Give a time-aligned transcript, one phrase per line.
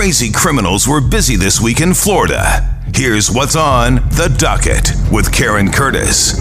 [0.00, 2.74] crazy criminals were busy this week in Florida.
[2.94, 6.40] Here's what's on the docket with Karen Curtis.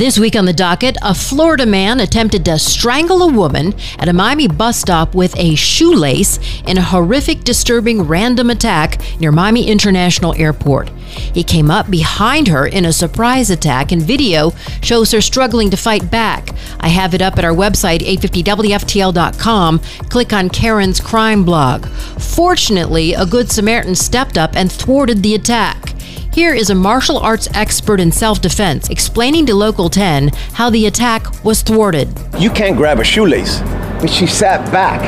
[0.00, 4.14] This week on the docket, a Florida man attempted to strangle a woman at a
[4.14, 10.34] Miami bus stop with a shoelace in a horrific, disturbing random attack near Miami International
[10.38, 10.88] Airport.
[10.88, 15.76] He came up behind her in a surprise attack, and video shows her struggling to
[15.76, 16.48] fight back.
[16.80, 19.80] I have it up at our website, 850WFTL.com.
[20.08, 21.84] Click on Karen's crime blog.
[22.18, 25.94] Fortunately, a Good Samaritan stepped up and thwarted the attack.
[26.32, 30.86] Here is a martial arts expert in self defense explaining to Local 10 how the
[30.86, 32.08] attack was thwarted.
[32.38, 33.60] You can't grab a shoelace.
[34.00, 35.00] but she sat back.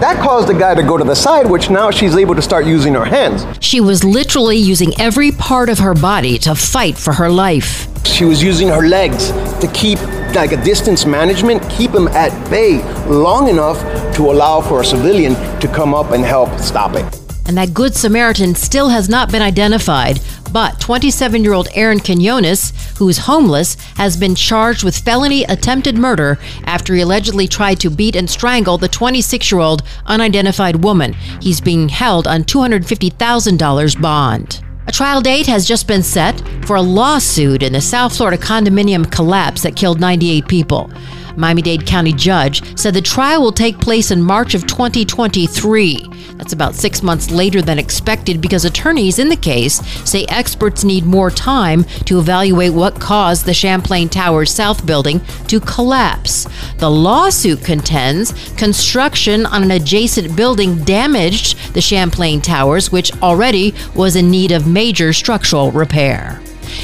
[0.00, 2.66] That caused the guy to go to the side, which now she's able to start
[2.66, 3.44] using her hands.
[3.60, 7.88] She was literally using every part of her body to fight for her life.
[8.06, 9.30] She was using her legs
[9.60, 9.98] to keep
[10.34, 13.78] like a distance management, keep him at bay long enough
[14.16, 17.04] to allow for a civilian to come up and help stop it.
[17.46, 20.20] And that Good Samaritan still has not been identified,
[20.52, 25.96] but 27 year old Aaron Quinones, who is homeless, has been charged with felony attempted
[25.96, 31.12] murder after he allegedly tried to beat and strangle the 26 year old unidentified woman.
[31.40, 34.62] He's being held on $250,000 bond.
[34.88, 39.10] A trial date has just been set for a lawsuit in the South Florida condominium
[39.10, 40.90] collapse that killed 98 people.
[41.36, 46.08] Miami Dade County judge said the trial will take place in March of 2023.
[46.36, 51.04] That's about six months later than expected because attorneys in the case say experts need
[51.04, 56.46] more time to evaluate what caused the Champlain Towers South building to collapse.
[56.78, 64.16] The lawsuit contends construction on an adjacent building damaged the Champlain Towers, which already was
[64.16, 66.40] in need of major structural repair.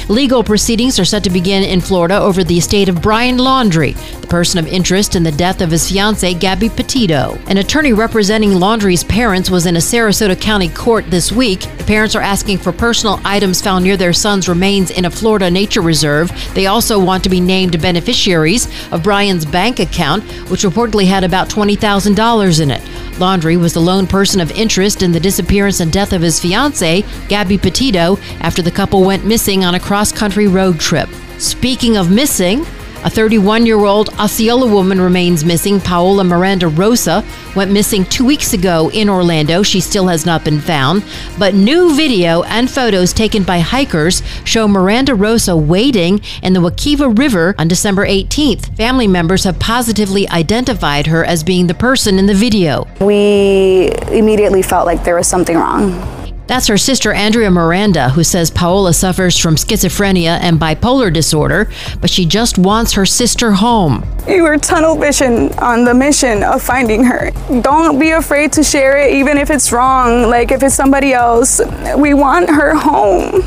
[0.09, 4.27] Legal proceedings are set to begin in Florida over the estate of Brian Laundrie, the
[4.27, 7.37] person of interest in the death of his fiancee, Gabby Petito.
[7.47, 11.61] An attorney representing Laundrie's parents was in a Sarasota County court this week.
[11.77, 15.49] The parents are asking for personal items found near their son's remains in a Florida
[15.49, 16.31] nature reserve.
[16.53, 21.49] They also want to be named beneficiaries of Brian's bank account, which reportedly had about
[21.49, 22.81] $20,000 in it.
[23.17, 27.05] Laundrie was the lone person of interest in the disappearance and death of his fiancee,
[27.27, 31.09] Gabby Petito, after the couple went missing on a cross country road trip.
[31.37, 32.65] Speaking of missing,
[33.03, 35.79] a 31 year old Osceola woman remains missing.
[35.79, 37.23] Paola Miranda Rosa
[37.55, 39.61] went missing two weeks ago in Orlando.
[39.61, 41.03] She still has not been found.
[41.37, 47.17] But new video and photos taken by hikers show Miranda Rosa wading in the Wekiva
[47.17, 48.75] River on December 18th.
[48.77, 52.87] Family members have positively identified her as being the person in the video.
[53.01, 56.22] We immediately felt like there was something wrong.
[56.53, 61.67] That's her sister Andrea Miranda, who says Paola suffers from schizophrenia and bipolar disorder,
[61.99, 64.07] but she just wants her sister home.
[64.27, 67.31] You were tunnel vision on the mission of finding her.
[67.61, 71.59] Don't be afraid to share it, even if it's wrong, like if it's somebody else.
[71.97, 73.41] We want her home.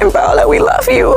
[0.00, 1.16] And Paola, we love you.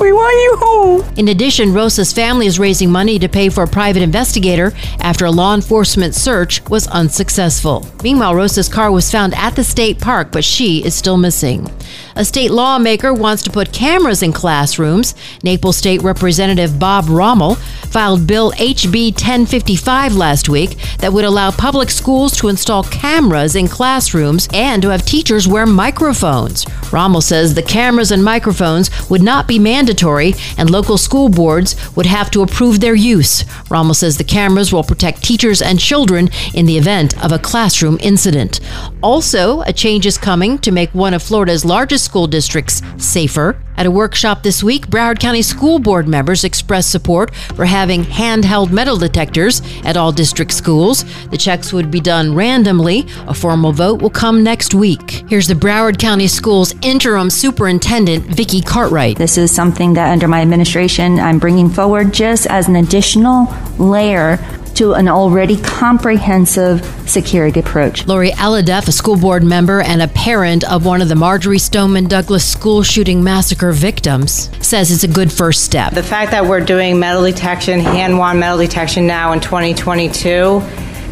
[0.00, 1.14] We want you home.
[1.18, 5.30] In addition, Rosa's family is raising money to pay for a private investigator after a
[5.30, 7.86] law enforcement search was unsuccessful.
[8.02, 11.70] Meanwhile, Rosa's car was found at the state park, but she is still missing.
[12.16, 15.14] A state lawmaker wants to put cameras in classrooms.
[15.42, 17.56] Naples State Representative Bob Rommel
[17.90, 23.68] filed Bill HB 1055 last week that would allow public schools to install cameras in
[23.68, 26.64] classrooms and to have teachers wear microphones.
[26.92, 29.58] Rommel says the cameras and microphones would not be
[29.90, 33.44] mandatory and local school boards would have to approve their use.
[33.68, 37.98] Rommel says the cameras will protect teachers and children in the event of a classroom
[38.00, 38.60] incident.
[39.02, 43.60] Also, a change is coming to make one of Florida's largest school districts safer.
[43.80, 48.70] At a workshop this week, Broward County School Board members expressed support for having handheld
[48.70, 51.02] metal detectors at all district schools.
[51.30, 53.06] The checks would be done randomly.
[53.26, 55.24] A formal vote will come next week.
[55.30, 59.16] Here's the Broward County Schools interim superintendent, Vicki Cartwright.
[59.16, 63.48] This is something that under my administration I'm bringing forward just as an additional
[63.78, 64.36] layer
[64.80, 68.06] to an already comprehensive security approach.
[68.06, 72.08] Lori Alhadeff, a school board member and a parent of one of the Marjory Stoneman
[72.08, 75.92] Douglas school shooting massacre victims, says it's a good first step.
[75.92, 80.60] The fact that we're doing metal detection, hand wand metal detection now in 2022,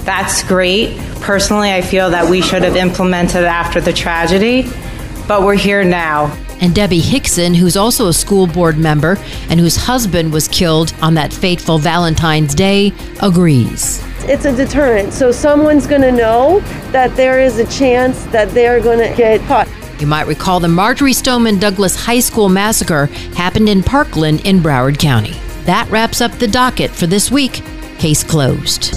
[0.04, 0.96] that's great.
[1.20, 4.62] Personally, I feel that we should have implemented after the tragedy,
[5.28, 6.34] but we're here now.
[6.60, 9.16] And Debbie Hixon, who's also a school board member
[9.48, 14.02] and whose husband was killed on that fateful Valentine's Day, agrees.
[14.22, 15.12] It's a deterrent.
[15.12, 16.60] So someone's going to know
[16.90, 19.68] that there is a chance that they're going to get caught.
[20.00, 24.98] You might recall the Marjory Stoneman Douglas High School massacre happened in Parkland in Broward
[24.98, 25.34] County.
[25.64, 27.62] That wraps up the docket for this week.
[27.98, 28.94] Case closed.